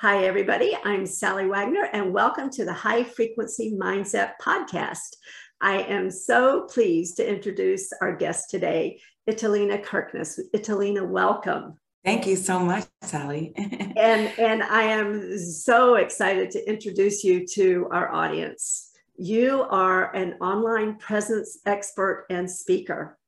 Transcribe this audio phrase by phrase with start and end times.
[0.00, 0.78] Hi, everybody.
[0.84, 5.16] I'm Sally Wagner, and welcome to the High Frequency Mindset Podcast.
[5.60, 10.38] I am so pleased to introduce our guest today, Italina Kirknis.
[10.54, 11.78] Italina, welcome.
[12.04, 13.52] Thank you so much, Sally.
[13.56, 18.92] and, and I am so excited to introduce you to our audience.
[19.16, 23.18] You are an online presence expert and speaker.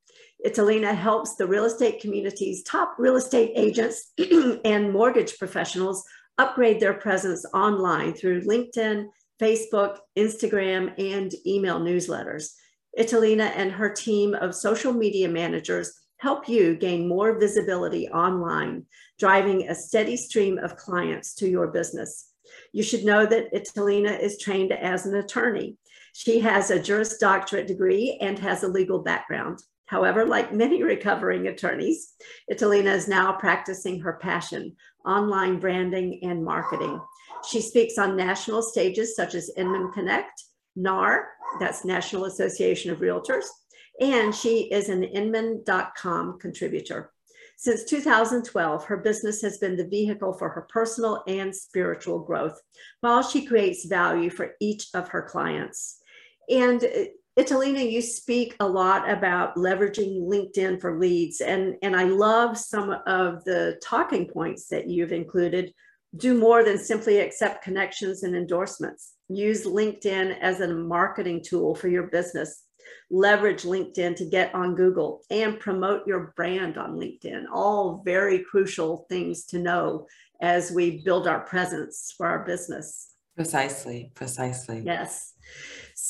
[0.47, 4.13] Italina helps the real estate community's top real estate agents
[4.65, 6.05] and mortgage professionals
[6.41, 9.07] upgrade their presence online through LinkedIn,
[9.39, 12.55] Facebook, Instagram, and email newsletters.
[12.99, 18.87] Italina and her team of social media managers help you gain more visibility online,
[19.19, 22.31] driving a steady stream of clients to your business.
[22.73, 25.77] You should know that Italina is trained as an attorney.
[26.15, 29.61] She has a Juris Doctorate degree and has a legal background.
[29.91, 32.15] However, like many recovering attorneys,
[32.49, 37.01] Italina is now practicing her passion, online branding and marketing.
[37.51, 40.45] She speaks on national stages such as Inman Connect,
[40.77, 41.27] NAR,
[41.59, 43.47] that's National Association of Realtors,
[44.01, 47.11] and she is an Inman.com contributor.
[47.57, 52.61] Since 2012, her business has been the vehicle for her personal and spiritual growth,
[53.01, 55.97] while she creates value for each of her clients.
[56.49, 57.05] And uh,
[57.41, 62.91] Italina, you speak a lot about leveraging LinkedIn for leads, and, and I love some
[63.07, 65.73] of the talking points that you've included.
[66.19, 69.15] Do more than simply accept connections and endorsements.
[69.31, 72.65] Use LinkedIn as a marketing tool for your business.
[73.11, 77.45] Leverage LinkedIn to get on Google and promote your brand on LinkedIn.
[77.51, 80.07] All very crucial things to know
[80.43, 83.15] as we build our presence for our business.
[83.35, 84.83] Precisely, precisely.
[84.85, 85.33] Yes.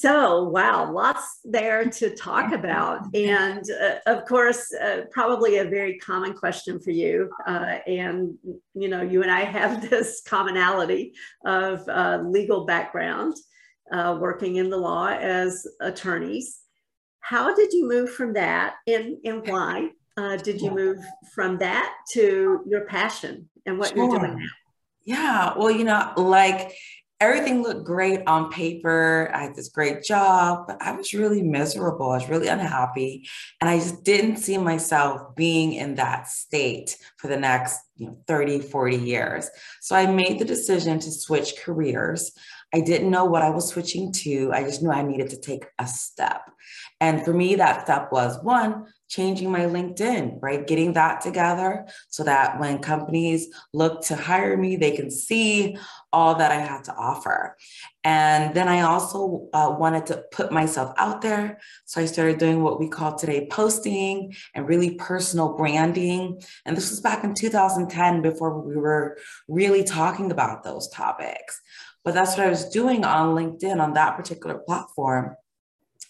[0.00, 3.14] So, wow, lots there to talk about.
[3.14, 7.28] And uh, of course, uh, probably a very common question for you.
[7.46, 8.32] Uh, and,
[8.72, 11.12] you know, you and I have this commonality
[11.44, 13.36] of uh, legal background,
[13.92, 16.60] uh, working in the law as attorneys.
[17.18, 20.96] How did you move from that and, and why uh, did you move
[21.34, 23.98] from that to your passion and what sure.
[23.98, 24.46] you're doing now?
[25.04, 26.75] Yeah, well, you know, like
[27.20, 29.31] everything looked great on paper.
[29.34, 32.10] I had this great job, but I was really miserable.
[32.10, 33.28] I was really unhappy.
[33.60, 38.19] And I just didn't see myself being in that state for the next you know,
[38.26, 39.50] 30, 40 years.
[39.82, 42.32] So I made the decision to switch careers.
[42.72, 44.52] I didn't know what I was switching to.
[44.52, 46.42] I just knew I needed to take a step.
[47.00, 50.66] And for me, that step was one, changing my LinkedIn, right?
[50.66, 55.76] Getting that together so that when companies look to hire me, they can see
[56.12, 57.56] all that I had to offer.
[58.04, 61.59] And then I also uh, wanted to put myself out there.
[61.87, 66.41] So I started doing what we call today posting and really personal branding.
[66.65, 69.19] And this was back in 2010 before we were
[69.49, 71.60] really talking about those topics.
[72.04, 75.37] But that's what I was doing on LinkedIn on that particular platform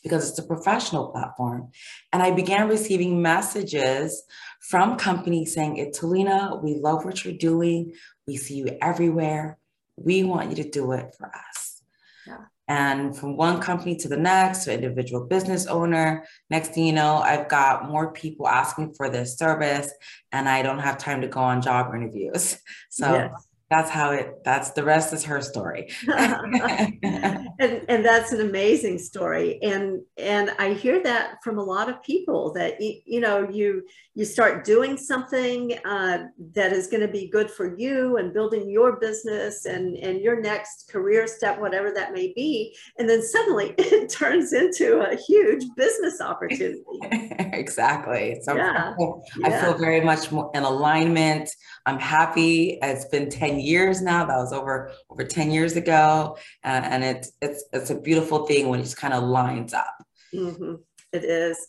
[0.03, 1.71] because it's a professional platform.
[2.13, 4.23] And I began receiving messages
[4.61, 7.95] from companies saying, Italina, we love what you're doing.
[8.27, 9.59] We see you everywhere.
[9.97, 11.83] We want you to do it for us.
[12.27, 12.45] Yeah.
[12.69, 17.17] And from one company to the next, to individual business owner, next thing you know,
[17.17, 19.91] I've got more people asking for this service,
[20.31, 22.59] and I don't have time to go on job interviews.
[22.91, 25.89] So yes that's how it that's the rest is her story.
[27.61, 29.59] And and that's an amazing story.
[29.63, 33.83] And and i hear that from a lot of people that you, you know you
[34.15, 38.71] you start doing something uh, that is going to be good for you and building
[38.71, 42.75] your business and and your next career step whatever that may be.
[42.99, 46.83] And then suddenly it turns into a huge business opportunity.
[47.53, 48.41] Exactly.
[48.43, 48.95] So yeah.
[49.45, 51.51] I feel very much more in alignment.
[51.85, 54.25] I'm happy it's been 10 years now.
[54.25, 56.37] That was over over 10 years ago.
[56.65, 60.05] Uh, and it's it's it's a beautiful thing when it just kind of lines up.
[60.35, 60.75] Mm-hmm.
[61.13, 61.67] It is.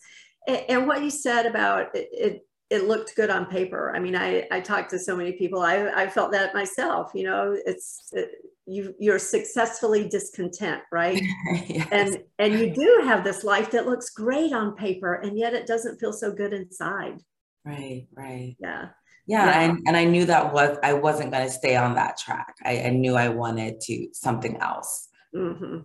[0.48, 3.94] And, and, what you said about it, it, it looked good on paper.
[3.96, 5.62] I mean, I, I talked to so many people.
[5.62, 8.30] I, I felt that myself, you know, it's, it,
[8.66, 11.22] you, you're successfully discontent, right?
[11.68, 11.88] yes.
[11.92, 15.68] And, and you do have this life that looks great on paper and yet it
[15.68, 17.20] doesn't feel so good inside.
[17.66, 18.56] Right, right.
[18.60, 18.90] Yeah
[19.32, 19.62] yeah, yeah.
[19.62, 22.56] And, and i knew that was i wasn't going to stay on that track.
[22.66, 25.08] I, I, knew i wanted to something else.
[25.34, 25.78] Mm-hmm.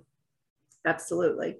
[0.84, 1.56] absolutely.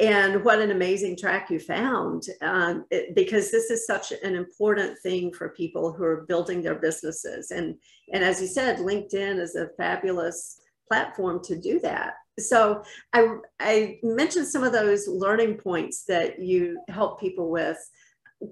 [0.00, 4.98] And what an amazing track you found um, it, because this is such an important
[5.00, 7.50] thing for people who are building their businesses.
[7.50, 7.76] And
[8.14, 10.58] and as you said linkedin is a fabulous
[10.88, 12.14] platform to do that.
[12.38, 12.82] So
[13.12, 13.20] i
[13.60, 17.78] i mentioned some of those learning points that you help people with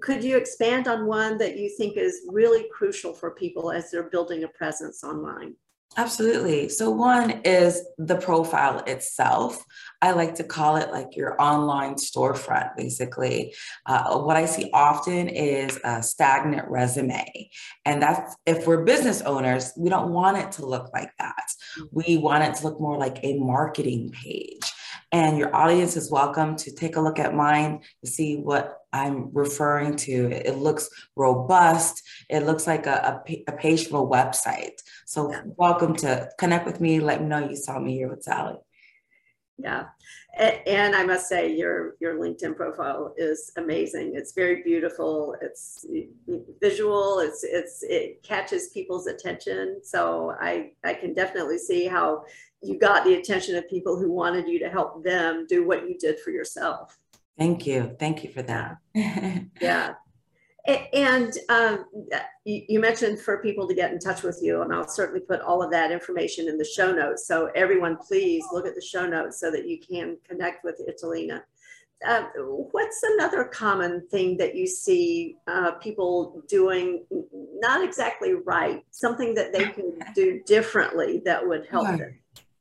[0.01, 4.09] could you expand on one that you think is really crucial for people as they're
[4.09, 5.55] building a presence online?
[5.97, 6.67] Absolutely.
[6.67, 9.63] So, one is the profile itself.
[10.01, 13.53] I like to call it like your online storefront, basically.
[13.85, 17.49] Uh, what I see often is a stagnant resume.
[17.85, 21.47] And that's if we're business owners, we don't want it to look like that.
[21.91, 24.69] We want it to look more like a marketing page.
[25.15, 29.29] And your audience is welcome to take a look at mine to see what I'm
[29.31, 30.29] referring to.
[30.29, 32.03] It looks robust.
[32.29, 34.77] It looks like a, a, a page from a website.
[35.05, 35.43] So, yeah.
[35.45, 36.99] welcome to connect with me.
[36.99, 38.57] Let me know you saw me here with Sally.
[39.57, 39.85] Yeah.
[40.37, 44.15] And I must say your your LinkedIn profile is amazing.
[44.15, 45.33] It's very beautiful.
[45.41, 45.85] It's
[46.59, 47.19] visual.
[47.19, 49.79] It's it's it catches people's attention.
[49.81, 52.25] So I I can definitely see how
[52.65, 55.97] you got the attention of people who wanted you to help them do what you
[55.97, 56.97] did for yourself.
[57.37, 57.95] Thank you.
[57.99, 58.77] Thank you for that.
[59.61, 59.93] yeah.
[60.93, 61.85] And um,
[62.43, 65.61] you mentioned for people to get in touch with you, and I'll certainly put all
[65.61, 67.27] of that information in the show notes.
[67.27, 71.43] So everyone, please look at the show notes so that you can connect with Italina.
[72.05, 72.23] Uh,
[72.71, 77.05] what's another common thing that you see uh, people doing
[77.59, 78.83] not exactly right?
[78.89, 82.15] Something that they can do differently that would help them.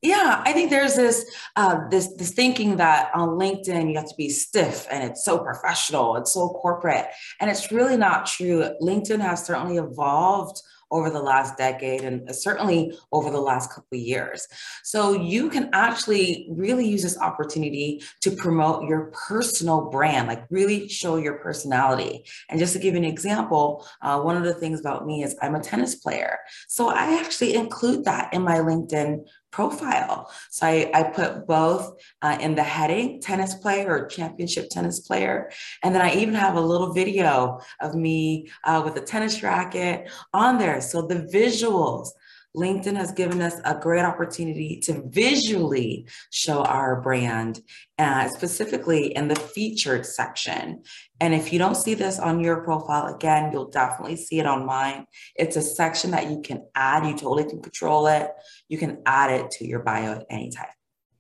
[0.05, 1.25] Yeah, I think there's this
[1.57, 5.39] uh, this this thinking that on LinkedIn you have to be stiff and it's so
[5.39, 7.07] professional, it's so corporate,
[7.41, 8.69] and it's really not true.
[8.83, 10.61] LinkedIn has certainly evolved
[10.91, 14.47] over the last decade and certainly over the last couple of years.
[14.85, 20.87] So you can actually really use this opportunity to promote your personal brand, like really
[20.89, 22.25] show your personality.
[22.49, 25.35] And just to give you an example, uh, one of the things about me is
[25.43, 26.39] I'm a tennis player.
[26.69, 29.25] So I actually include that in my LinkedIn
[29.55, 30.29] profile.
[30.51, 31.85] So I, I put both
[32.23, 35.53] uh, in the heading tennis player or championship tennis player.
[35.85, 40.11] And then I even have a little video of me uh, with a tennis racket
[40.33, 40.81] on there.
[40.81, 42.09] So the visuals,
[42.57, 47.61] LinkedIn has given us a great opportunity to visually show our brand,
[47.99, 50.83] uh, specifically in the featured section.
[51.21, 54.65] And if you don't see this on your profile, again, you'll definitely see it on
[54.65, 55.07] mine.
[55.35, 57.07] It's a section that you can add.
[57.07, 58.31] You totally can control it.
[58.69, 60.67] You can add it to your bio at any time.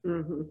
[0.06, 0.42] Mm-hmm.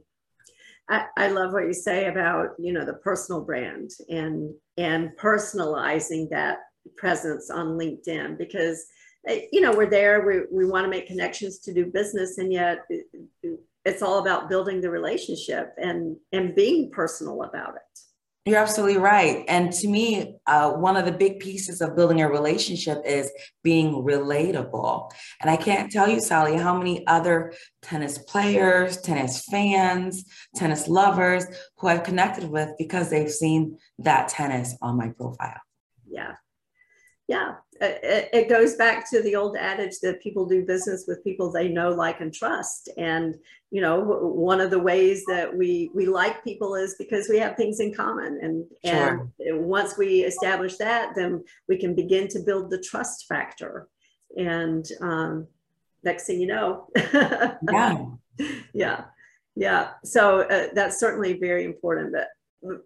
[0.89, 6.29] I, I love what you say about you know the personal brand and and personalizing
[6.31, 6.57] that
[6.97, 8.85] presence on LinkedIn because
[9.27, 12.79] you know, we're there, we, we want to make connections to do business, and yet
[13.85, 17.99] it's all about building the relationship and, and being personal about it.
[18.45, 19.45] You're absolutely right.
[19.47, 23.31] And to me, uh, one of the big pieces of building a relationship is
[23.63, 25.09] being relatable.
[25.39, 30.25] And I can't tell you, Sally, how many other tennis players, tennis fans,
[30.55, 31.45] tennis lovers
[31.77, 35.61] who I've connected with because they've seen that tennis on my profile.
[36.05, 36.33] Yeah.
[37.27, 41.67] Yeah it, goes back to the old adage that people do business with people they
[41.67, 42.89] know, like, and trust.
[42.97, 43.35] And
[43.71, 47.55] you know, one of the ways that we we like people is because we have
[47.55, 48.39] things in common.
[48.41, 49.29] And sure.
[49.39, 53.87] and once we establish that, then we can begin to build the trust factor.
[54.37, 55.47] And um,
[56.03, 58.05] next thing you know, yeah,
[58.73, 59.05] yeah,
[59.55, 59.89] yeah.
[60.03, 62.13] So uh, that's certainly very important.
[62.13, 62.79] But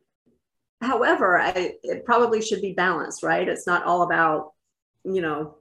[0.81, 3.47] however, I, it probably should be balanced, right?
[3.47, 4.51] It's not all about
[5.07, 5.55] you know,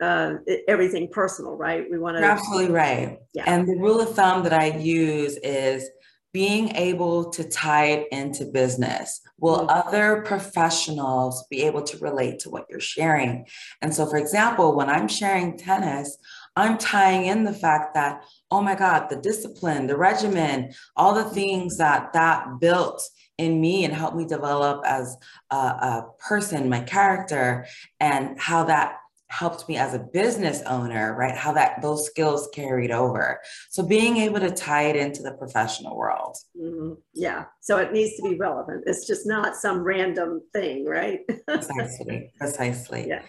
[0.00, 0.34] uh,
[0.68, 1.86] everything personal, right?
[1.90, 2.24] We want to.
[2.24, 3.18] absolutely right.
[3.32, 3.44] Yeah.
[3.46, 5.88] And the rule of thumb that I use is
[6.32, 9.20] being able to tie it into business.
[9.38, 9.70] Will mm-hmm.
[9.70, 13.46] other professionals be able to relate to what you're sharing?
[13.82, 16.16] And so, for example, when I'm sharing tennis,
[16.56, 21.24] I'm tying in the fact that, oh my God, the discipline, the regimen, all the
[21.24, 25.16] things that that built in me and helped me develop as
[25.50, 27.66] a, a person, my character,
[28.00, 28.98] and how that
[29.28, 31.34] helped me as a business owner, right?
[31.34, 33.40] How that those skills carried over.
[33.70, 36.36] So being able to tie it into the professional world.
[36.56, 36.92] Mm-hmm.
[37.14, 37.46] Yeah.
[37.60, 38.84] So it needs to be relevant.
[38.86, 41.20] It's just not some random thing, right?
[41.48, 42.30] Precisely.
[42.38, 43.08] Precisely.
[43.08, 43.22] Yeah.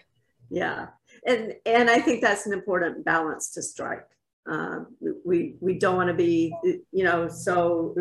[0.50, 0.88] Yeah.
[1.26, 4.08] And and I think that's an important balance to strike.
[4.48, 4.96] Um,
[5.26, 7.96] we we don't want to be, you know, so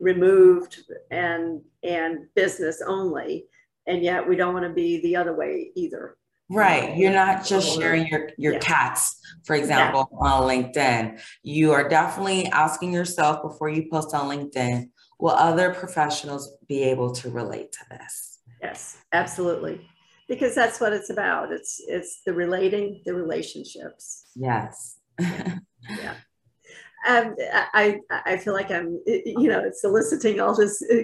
[0.00, 3.46] removed and and business only.
[3.86, 6.16] And yet we don't want to be the other way either.
[6.50, 8.58] Right you're not just sharing your your yeah.
[8.58, 10.28] cats for example yeah.
[10.28, 11.20] on linkedin.
[11.42, 17.12] You are definitely asking yourself before you post on linkedin will other professionals be able
[17.12, 18.40] to relate to this?
[18.62, 19.88] Yes absolutely.
[20.28, 21.50] Because that's what it's about.
[21.52, 24.26] It's it's the relating the relationships.
[24.34, 24.98] Yes.
[25.86, 26.14] Yeah
[27.06, 27.36] um,
[27.72, 31.02] I, I feel like I'm, you know, soliciting all this uh,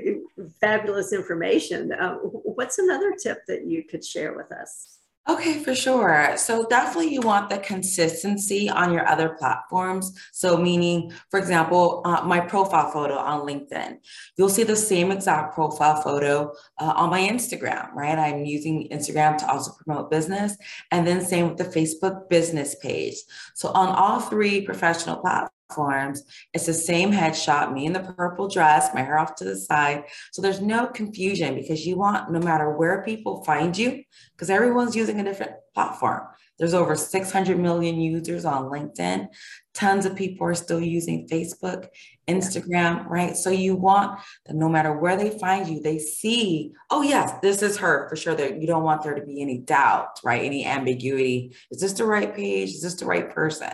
[0.61, 1.93] fabulous information.
[1.93, 4.99] Uh, what's another tip that you could share with us?
[5.29, 6.33] Okay, for sure.
[6.37, 10.19] So definitely you want the consistency on your other platforms.
[10.33, 13.99] So meaning, for example, uh, my profile photo on LinkedIn,
[14.37, 18.19] you'll see the same exact profile photo uh, on my Instagram, right?
[18.19, 20.57] I'm using Instagram to also promote business.
[20.91, 23.17] And then same with the Facebook business page.
[23.55, 26.23] So on all three professional platforms, platforms.
[26.53, 30.05] It's the same headshot, me in the purple dress, my hair off to the side.
[30.33, 34.03] So there's no confusion because you want no matter where people find you,
[34.35, 36.27] because everyone's using a different platform.
[36.59, 39.29] There's over 600 million users on LinkedIn.
[39.73, 41.89] Tons of people are still using Facebook,
[42.29, 43.35] Instagram, right?
[43.35, 47.63] So you want that no matter where they find you, they see, oh, yes, this
[47.63, 48.35] is her for sure.
[48.35, 50.43] That you don't want there to be any doubt, right?
[50.43, 51.57] Any ambiguity.
[51.71, 52.69] Is this the right page?
[52.71, 53.73] Is this the right person?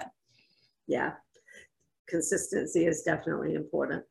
[0.87, 1.15] Yeah,
[2.09, 4.05] consistency is definitely important.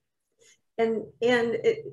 [0.78, 1.86] And and it,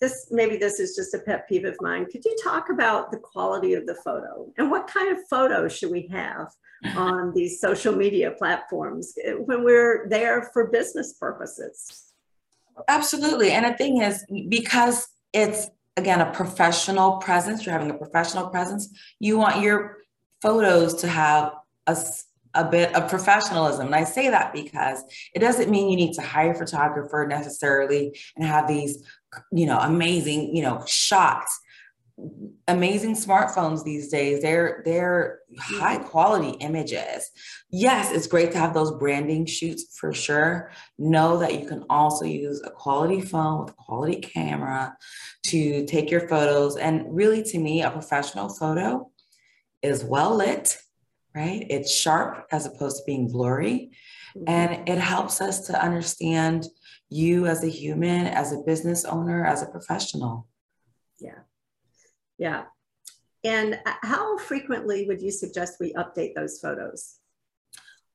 [0.00, 2.06] this maybe this is just a pet peeve of mine.
[2.10, 5.90] Could you talk about the quality of the photo and what kind of photo should
[5.90, 6.48] we have
[6.96, 9.14] on these social media platforms
[9.44, 12.12] when we're there for business purposes?
[12.86, 13.50] Absolutely.
[13.50, 18.88] And the thing is, because it's again a professional presence, you're having a professional presence,
[19.18, 19.98] you want your
[20.40, 21.52] photos to have
[21.88, 21.96] a
[22.58, 23.86] a bit of professionalism.
[23.86, 28.18] And I say that because it doesn't mean you need to hire a photographer necessarily
[28.36, 29.04] and have these,
[29.52, 31.60] you know, amazing, you know, shots.
[32.66, 37.30] Amazing smartphones these days, they're they're high quality images.
[37.70, 40.72] Yes, it's great to have those branding shoots for sure.
[40.98, 44.96] Know that you can also use a quality phone with a quality camera
[45.46, 46.76] to take your photos.
[46.76, 49.08] And really, to me, a professional photo
[49.80, 50.76] is well lit
[51.38, 51.64] right?
[51.70, 53.92] It's sharp as opposed to being blurry.
[54.36, 54.44] Mm-hmm.
[54.48, 56.66] And it helps us to understand
[57.10, 60.48] you as a human, as a business owner, as a professional.
[61.20, 61.40] Yeah.
[62.38, 62.64] Yeah.
[63.44, 67.18] And uh, how frequently would you suggest we update those photos?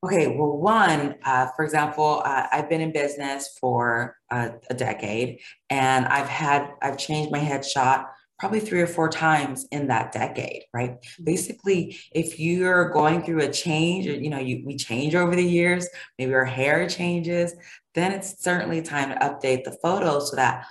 [0.04, 5.40] Okay, well, one, uh, for example, uh, I've been in business for uh, a decade
[5.70, 8.04] and I've had, I've changed my headshot
[8.38, 11.00] probably three or four times in that decade, right?
[11.00, 11.24] Mm-hmm.
[11.24, 15.88] Basically, if you're going through a change, you know, you, we change over the years,
[16.18, 17.54] maybe our hair changes,
[17.94, 20.66] then it's certainly time to update the photo so that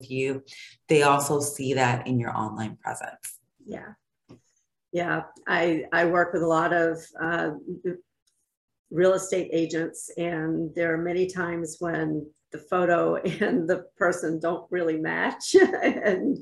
[0.00, 0.42] you,
[0.88, 3.38] they also see that in your online presence.
[3.64, 3.94] Yeah.
[4.92, 7.52] Yeah, I, I work with a lot of uh,
[8.90, 14.70] real estate agents, and there are many times when the photo and the person don't
[14.70, 15.54] really match.
[15.82, 16.38] and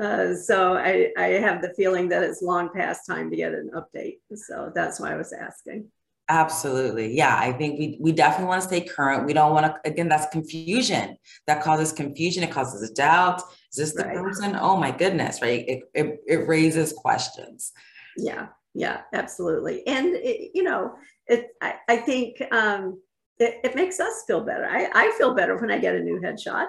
[0.00, 3.70] uh, so I, I have the feeling that it's long past time to get an
[3.74, 4.18] update.
[4.34, 5.88] So that's why I was asking.
[6.28, 7.12] Absolutely.
[7.12, 9.26] Yeah, I think we, we definitely want to stay current.
[9.26, 11.16] We don't want to, again, that's confusion.
[11.48, 12.44] That causes confusion.
[12.44, 13.42] It causes doubt.
[13.72, 14.16] Is this the right.
[14.16, 14.54] person?
[14.54, 15.64] Oh my goodness, right?
[15.66, 17.72] It, it, it raises questions.
[18.16, 19.84] Yeah, yeah, absolutely.
[19.88, 20.94] And, it, you know,
[21.26, 23.00] it, I, I think um,
[23.40, 24.66] it, it makes us feel better.
[24.66, 26.68] I, I feel better when I get a new headshot.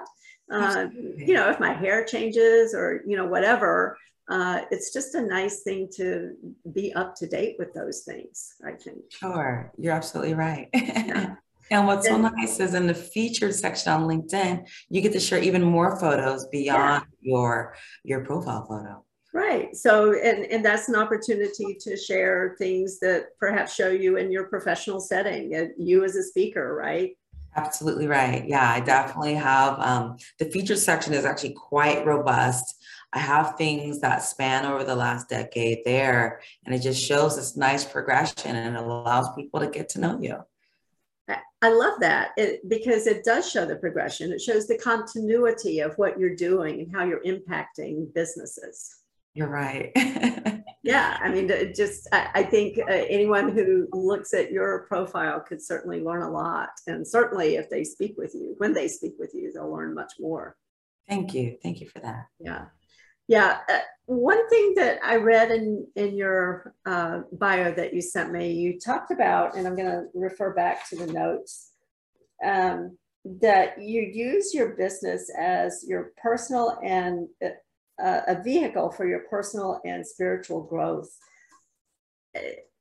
[0.50, 3.96] Uh, you know, if my hair changes or, you know, whatever,
[4.28, 6.34] uh, it's just a nice thing to
[6.74, 8.98] be up to date with those things, I think.
[9.10, 10.68] Sure, you're absolutely right.
[10.74, 11.36] Yeah.
[11.70, 15.38] and what's so nice is in the featured section on LinkedIn, you get to share
[15.38, 17.30] even more photos beyond yeah.
[17.32, 17.74] your
[18.04, 19.04] your profile photo.
[19.34, 19.74] Right.
[19.74, 24.44] So, and, and that's an opportunity to share things that perhaps show you in your
[24.44, 27.16] professional setting, you as a speaker, right?
[27.56, 28.46] Absolutely right.
[28.46, 29.78] Yeah, I definitely have.
[29.80, 32.82] Um, the feature section is actually quite robust.
[33.14, 37.56] I have things that span over the last decade there, and it just shows this
[37.56, 40.38] nice progression and it allows people to get to know you.
[41.62, 44.32] I love that it, because it does show the progression.
[44.32, 49.01] It shows the continuity of what you're doing and how you're impacting businesses.
[49.34, 49.92] You're right.
[50.82, 55.62] yeah, I mean, just I, I think uh, anyone who looks at your profile could
[55.62, 59.32] certainly learn a lot, and certainly if they speak with you, when they speak with
[59.34, 60.56] you, they'll learn much more.
[61.08, 61.56] Thank you.
[61.62, 62.26] Thank you for that.
[62.38, 62.66] Yeah,
[63.26, 63.60] yeah.
[63.68, 68.52] Uh, one thing that I read in in your uh, bio that you sent me,
[68.52, 71.70] you talked about, and I'm going to refer back to the notes.
[72.44, 77.28] Um, that you use your business as your personal and
[78.02, 81.10] uh, a vehicle for your personal and spiritual growth.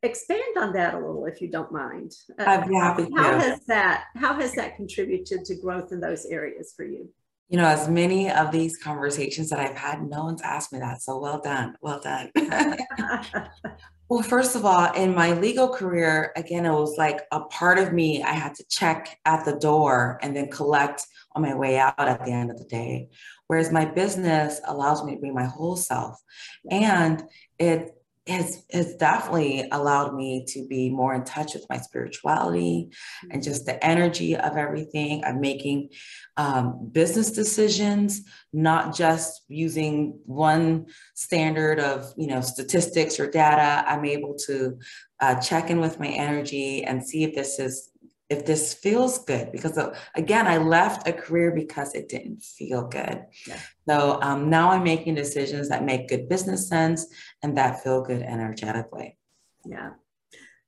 [0.03, 2.11] Expand on that a little, if you don't mind.
[2.39, 3.15] Uh, I'd be happy to.
[3.15, 7.09] How has that How has that contributed to growth in those areas for you?
[7.49, 11.01] You know, as many of these conversations that I've had, no one's asked me that.
[11.01, 12.31] So well done, well done.
[14.11, 17.93] well, first of all, in my legal career, again, it was like a part of
[17.93, 21.97] me I had to check at the door and then collect on my way out
[21.97, 23.07] at the end of the day.
[23.47, 26.21] Whereas my business allows me to be my whole self.
[26.69, 27.23] And
[27.57, 32.89] it has, has definitely allowed me to be more in touch with my spirituality
[33.23, 33.41] and mm-hmm.
[33.41, 35.23] just the energy of everything.
[35.25, 35.89] I'm making
[36.37, 38.21] um, business decisions,
[38.53, 40.85] not just using one
[41.15, 43.83] standard of you know statistics or data.
[43.87, 44.77] I'm able to
[45.19, 47.90] uh, check in with my energy and see if this is
[48.31, 52.87] if this feels good because uh, again i left a career because it didn't feel
[52.87, 53.25] good.
[53.45, 53.59] Yeah.
[53.87, 57.07] so um, now i'm making decisions that make good business sense
[57.43, 59.17] and that feel good energetically.
[59.65, 59.91] Yeah.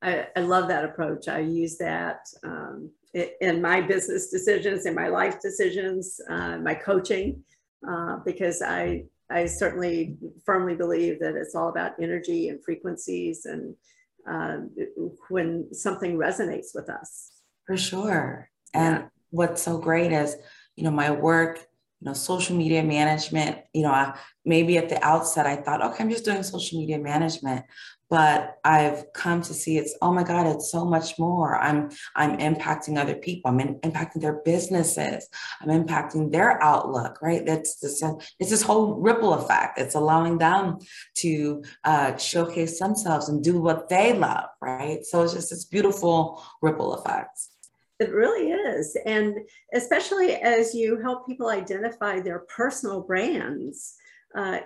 [0.01, 1.29] I, I love that approach.
[1.29, 7.43] I use that um, in my business decisions in my life decisions uh, my coaching
[7.89, 13.75] uh, because i i certainly firmly believe that it's all about energy and frequencies and
[14.27, 14.57] uh,
[15.29, 17.32] when something resonates with us
[17.65, 18.49] for sure.
[18.73, 20.35] And what's so great is,
[20.75, 21.59] you know, my work,
[22.01, 26.03] you know, social media management, you know, I, maybe at the outset I thought, okay,
[26.03, 27.65] I'm just doing social media management,
[28.09, 31.55] but I've come to see it's, oh my God, it's so much more.
[31.55, 33.49] I'm, I'm impacting other people.
[33.49, 35.27] I'm in, impacting their businesses.
[35.61, 37.45] I'm impacting their outlook, right?
[37.45, 38.03] That's this,
[38.39, 39.79] it's this whole ripple effect.
[39.79, 40.79] It's allowing them
[41.15, 45.05] to uh, showcase themselves and do what they love, right?
[45.05, 47.39] So it's just this beautiful ripple effect.
[48.03, 48.97] It really is.
[49.05, 49.37] And
[49.73, 53.95] especially as you help people identify their personal brands,
[54.35, 54.59] uh,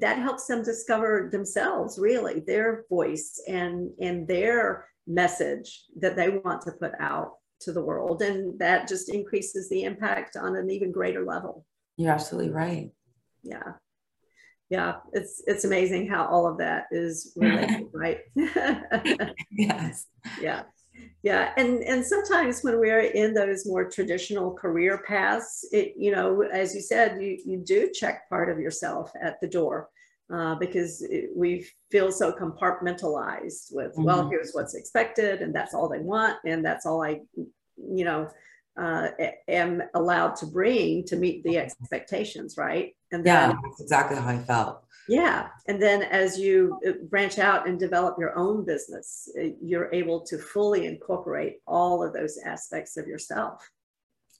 [0.00, 6.62] that helps them discover themselves, really, their voice and, and their message that they want
[6.62, 8.22] to put out to the world.
[8.22, 11.64] And that just increases the impact on an even greater level.
[11.96, 12.90] You're absolutely right.
[13.44, 13.74] Yeah.
[14.68, 18.20] Yeah, it's it's amazing how all of that is related, right?
[19.50, 20.06] yes.
[20.40, 20.62] Yeah
[21.22, 26.42] yeah and and sometimes when we're in those more traditional career paths it you know
[26.42, 29.88] as you said you, you do check part of yourself at the door
[30.32, 34.04] uh, because it, we feel so compartmentalized with mm-hmm.
[34.04, 37.20] well here's what's expected and that's all they want and that's all i
[37.76, 38.28] you know
[38.78, 39.08] uh,
[39.48, 42.94] am allowed to bring to meet the expectations right?
[43.12, 45.48] And then, yeah that's exactly how i felt yeah.
[45.66, 50.20] And then as you uh, branch out and develop your own business, uh, you're able
[50.26, 53.68] to fully incorporate all of those aspects of yourself.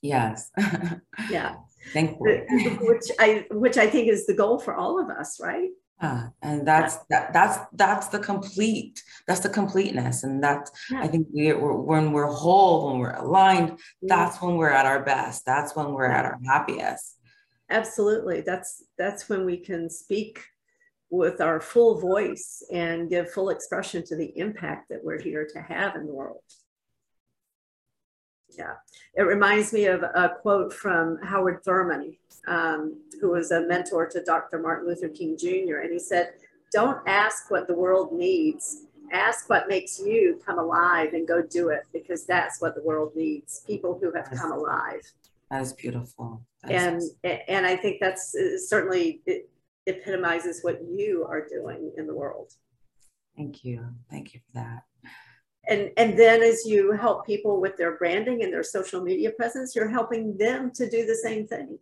[0.03, 0.51] Yes.
[1.31, 1.57] yeah.
[1.93, 2.45] Thankfully.
[2.81, 5.71] which I which I think is the goal for all of us, right?
[6.03, 11.03] Yeah, and that's that, that's that's the complete that's the completeness and that's yeah.
[11.03, 15.03] i think we, are when we're whole when we're aligned that's when we're at our
[15.03, 17.19] best that's when we're at our happiest
[17.71, 20.43] absolutely that's that's when we can speak
[21.11, 25.61] with our full voice and give full expression to the impact that we're here to
[25.61, 26.43] have in the world.
[28.57, 28.75] Yeah,
[29.15, 32.17] it reminds me of a quote from Howard Thurman,
[32.49, 34.59] um, who was a mentor to Dr.
[34.59, 35.79] Martin Luther King Jr.
[35.83, 36.33] And he said,
[36.73, 38.87] Don't ask what the world needs.
[39.13, 43.13] Ask what makes you come alive and go do it because that's what the world
[43.17, 45.03] needs people who have come alive.
[45.51, 46.43] That is beautiful.
[46.65, 49.23] And, and I think that's uh, certainly
[49.87, 52.53] epitomizes what you are doing in the world.
[53.37, 53.87] Thank you.
[54.11, 54.85] Thank you for that.
[55.69, 59.75] And, and then as you help people with their branding and their social media presence,
[59.75, 61.79] you're helping them to do the same thing.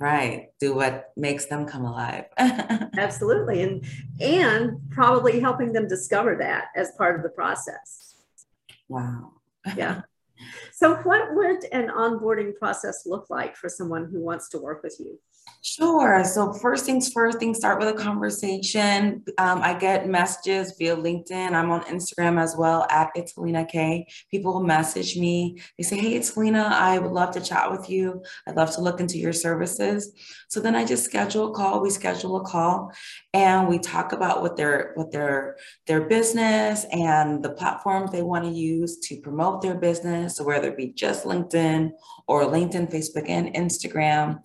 [0.00, 0.48] Right.
[0.60, 2.26] Do what makes them come alive.
[2.38, 3.62] Absolutely.
[3.62, 3.84] And
[4.20, 8.14] and probably helping them discover that as part of the process.
[8.88, 9.32] Wow.
[9.76, 10.02] yeah.
[10.72, 14.96] So what would an onboarding process look like for someone who wants to work with
[14.98, 15.18] you?
[15.60, 16.22] Sure.
[16.24, 19.24] So first things first, things start with a conversation.
[19.38, 21.52] Um, I get messages via LinkedIn.
[21.52, 24.06] I'm on Instagram as well at Italina K.
[24.30, 25.60] People message me.
[25.76, 26.36] They say, "Hey, it's.
[26.38, 28.22] I would love to chat with you.
[28.46, 30.12] I'd love to look into your services."
[30.48, 31.80] So then I just schedule a call.
[31.82, 32.92] We schedule a call,
[33.34, 35.56] and we talk about what their what their
[35.88, 40.40] their business and the platforms they want to use to promote their business.
[40.40, 41.90] Whether it be just LinkedIn
[42.28, 44.38] or LinkedIn, Facebook, and Instagram.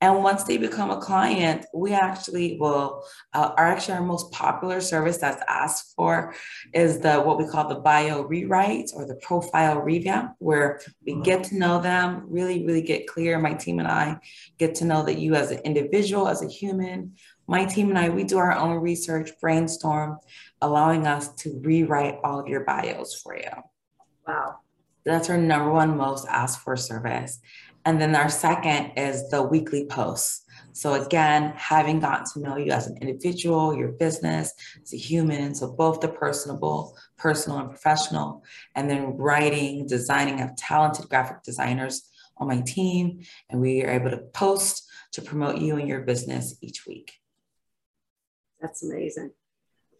[0.00, 4.80] And once they become a client, we actually will, uh, our actually our most popular
[4.80, 6.34] service that's asked for
[6.72, 11.44] is the what we call the bio rewrite or the profile revamp, where we get
[11.44, 13.38] to know them, really, really get clear.
[13.38, 14.18] My team and I
[14.58, 17.14] get to know that you as an individual, as a human.
[17.46, 20.18] My team and I, we do our own research, brainstorm,
[20.60, 23.50] allowing us to rewrite all of your bios for you.
[24.26, 24.58] Wow.
[25.04, 27.38] That's our number one most asked for service.
[27.84, 30.42] And then our second is the weekly posts.
[30.76, 35.54] So again, having gotten to know you as an individual, your business, as a human,
[35.54, 41.42] so both the personable, personal and professional, and then writing, designing, I have talented graphic
[41.42, 46.02] designers on my team, and we are able to post to promote you and your
[46.02, 47.14] business each week.
[48.60, 49.30] That's amazing.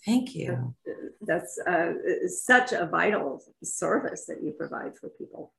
[0.04, 0.74] Thank you.
[1.22, 1.94] That's uh,
[2.28, 5.54] such a vital service that you provide for people.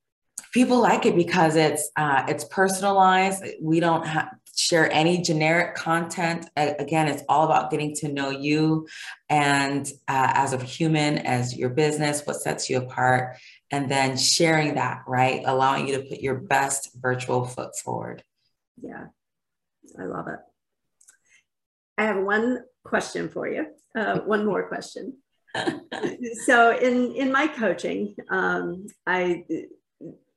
[0.52, 3.44] People like it because it's uh, it's personalized.
[3.60, 4.28] We don't have
[4.58, 6.48] share any generic content.
[6.56, 8.88] Again, it's all about getting to know you
[9.28, 13.36] and uh, as a human, as your business, what sets you apart,
[13.70, 15.42] and then sharing that, right?
[15.46, 18.24] Allowing you to put your best virtual foot forward.
[18.82, 19.06] Yeah,
[19.98, 20.40] I love it.
[21.96, 23.66] I have one question for you,
[23.96, 25.18] uh, one more question.
[26.46, 29.44] so in, in my coaching, um, I,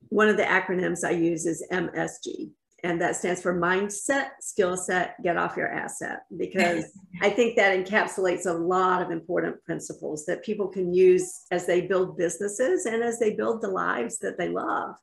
[0.10, 2.52] one of the acronyms I use is MSG,
[2.84, 6.86] and that stands for mindset, skill set, get off your asset, because
[7.22, 11.82] I think that encapsulates a lot of important principles that people can use as they
[11.82, 14.96] build businesses and as they build the lives that they love.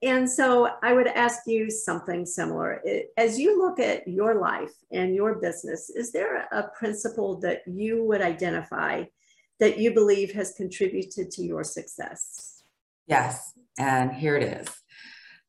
[0.00, 2.80] And so I would ask you something similar.
[3.16, 8.04] As you look at your life and your business, is there a principle that you
[8.04, 9.02] would identify
[9.58, 12.62] that you believe has contributed to your success?
[13.08, 13.54] Yes.
[13.76, 14.68] And here it is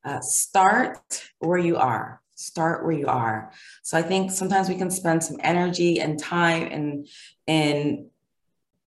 [0.07, 2.21] uh, start where you are.
[2.35, 3.51] Start where you are.
[3.83, 7.07] So I think sometimes we can spend some energy and time in,
[7.47, 8.09] in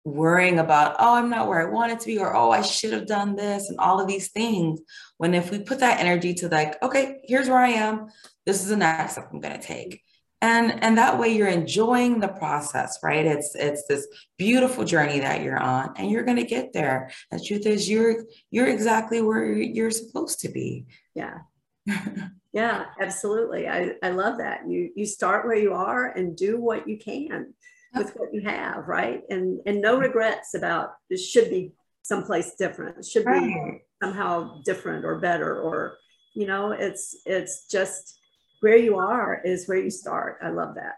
[0.05, 3.07] worrying about, oh, I'm not where I wanted to be, or oh, I should have
[3.07, 4.81] done this, and all of these things.
[5.19, 8.09] When if we put that energy to like, okay, here's where I am,
[8.45, 10.03] this is the next step I'm gonna take.
[10.43, 13.25] And and that way you're enjoying the process, right?
[13.25, 17.11] It's it's this beautiful journey that you're on, and you're gonna get there.
[17.31, 20.85] The truth is you're you're exactly where you're supposed to be.
[21.17, 21.39] Yeah.
[22.53, 23.69] yeah, absolutely.
[23.69, 24.69] I, I love that.
[24.69, 27.55] You you start where you are and do what you can
[27.95, 29.23] with what you have, right?
[29.31, 32.99] And and no regrets about this should be someplace different.
[32.99, 33.81] It should be right.
[34.03, 35.97] somehow different or better or
[36.35, 38.19] you know, it's it's just
[38.61, 40.39] where you are is where you start.
[40.43, 40.97] I love that.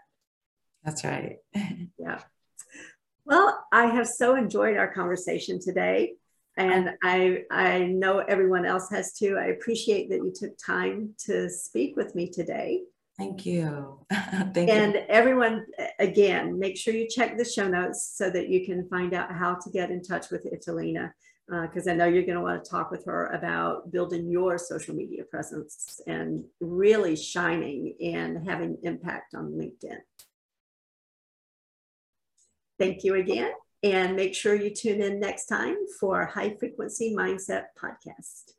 [0.83, 1.37] That's right.
[1.97, 2.19] yeah.
[3.25, 6.15] Well, I have so enjoyed our conversation today.
[6.59, 9.37] And I, I know everyone else has too.
[9.39, 12.81] I appreciate that you took time to speak with me today.
[13.17, 13.99] Thank you.
[14.11, 15.05] Thank and you.
[15.07, 15.65] everyone,
[15.99, 19.55] again, make sure you check the show notes so that you can find out how
[19.55, 21.11] to get in touch with Italina,
[21.47, 24.57] because uh, I know you're going to want to talk with her about building your
[24.57, 29.99] social media presence and really shining and having impact on LinkedIn.
[32.77, 33.51] Thank you again.
[33.81, 38.58] And make sure you tune in next time for High Frequency Mindset Podcast.